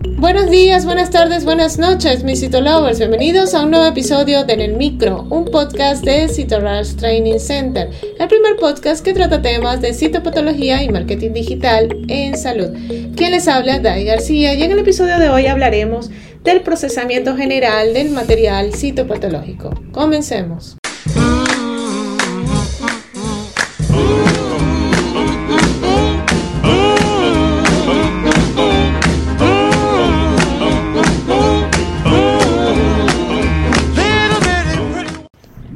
[0.00, 3.00] Buenos días, buenas tardes, buenas noches, mis Citolovers.
[3.00, 7.90] Bienvenidos a un nuevo episodio de En el Micro, un podcast de CitoRush Training Center,
[8.18, 12.68] el primer podcast que trata temas de citopatología y marketing digital en salud.
[13.16, 16.10] Quien les habla, Dai García, y en el episodio de hoy hablaremos
[16.44, 19.70] del procesamiento general del material citopatológico.
[19.90, 20.77] Comencemos.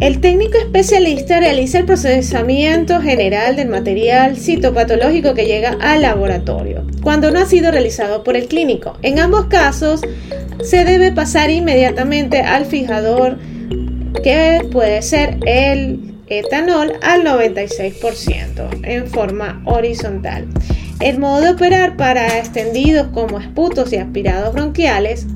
[0.02, 7.30] El técnico especialista realiza el procesamiento general del material citopatológico que llega al laboratorio, cuando
[7.30, 8.98] no ha sido realizado por el clínico.
[9.02, 10.00] En ambos casos,
[10.60, 13.38] se debe pasar inmediatamente al fijador,
[14.24, 20.48] que puede ser el etanol, al 96% en forma horizontal.
[20.98, 25.28] El modo de operar para extendidos como esputos y aspirados bronquiales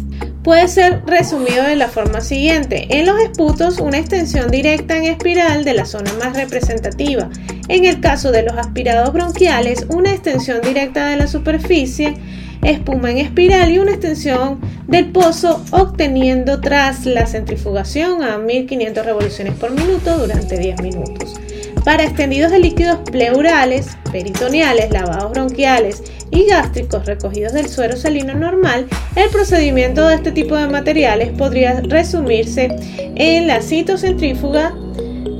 [0.46, 2.86] puede ser resumido de la forma siguiente.
[2.96, 7.28] En los esputos, una extensión directa en espiral de la zona más representativa.
[7.66, 12.14] En el caso de los aspirados bronquiales, una extensión directa de la superficie,
[12.62, 19.54] espuma en espiral y una extensión del pozo obteniendo tras la centrifugación a 1500 revoluciones
[19.54, 21.40] por minuto durante 10 minutos.
[21.86, 28.88] Para extendidos de líquidos pleurales, peritoneales, lavados bronquiales y gástricos recogidos del suero salino normal,
[29.14, 32.74] el procedimiento de este tipo de materiales podría resumirse
[33.14, 34.74] en la citocentrífuga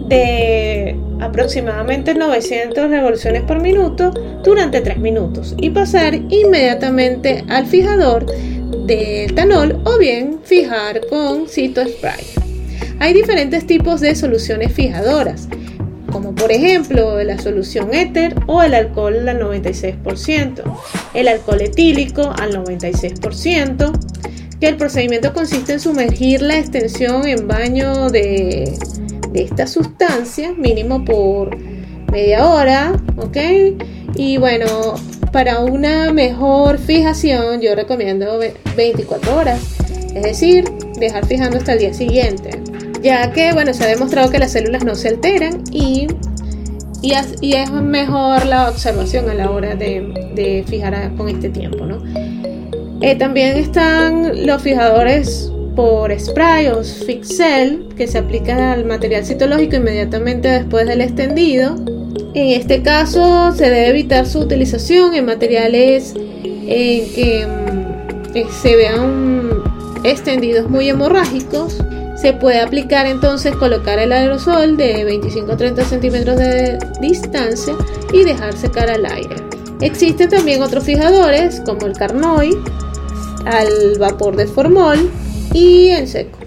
[0.06, 4.12] de aproximadamente 900 revoluciones por minuto
[4.44, 8.24] durante 3 minutos y pasar inmediatamente al fijador
[8.86, 12.24] de etanol o bien fijar con citospray.
[13.00, 15.48] Hay diferentes tipos de soluciones fijadoras
[16.16, 20.62] como por ejemplo la solución éter o el alcohol al 96%,
[21.12, 23.92] el alcohol etílico al 96%,
[24.58, 28.78] que el procedimiento consiste en sumergir la extensión en baño de,
[29.30, 31.54] de esta sustancia, mínimo por
[32.10, 33.36] media hora, ¿ok?
[34.14, 34.94] Y bueno,
[35.32, 38.40] para una mejor fijación yo recomiendo
[38.74, 39.60] 24 horas,
[40.14, 40.64] es decir,
[40.98, 42.58] dejar fijando hasta el día siguiente
[43.06, 46.08] ya que bueno, se ha demostrado que las células no se alteran y,
[47.02, 51.86] y, es mejor la observación a la hora de, fijar con este tiempo.
[51.86, 52.02] ¿no?
[53.00, 59.76] Eh, también están los fijadores por spray o fixel que se aplican al material citológico
[59.76, 61.76] inmediatamente después del extendido.
[62.34, 69.50] En este caso se debe evitar su utilización en materiales que mm, se vean
[70.02, 71.78] extendidos muy hemorrágicos
[72.16, 77.74] se puede aplicar entonces colocar el aerosol de 25 a 30 centímetros de distancia
[78.12, 79.36] y dejar secar al aire.
[79.80, 82.56] Existen también otros fijadores como el carnoy,
[83.44, 85.10] al vapor de formol
[85.52, 86.38] y en seco.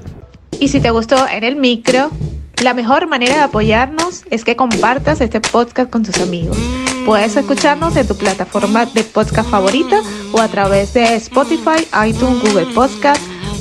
[0.60, 2.10] Y si te gustó en el micro,
[2.64, 6.58] la mejor manera de apoyarnos es que compartas este podcast con tus amigos.
[7.06, 10.02] Puedes escucharnos en tu plataforma de podcast favorita
[10.34, 13.22] o a través de Spotify, iTunes, Google Podcast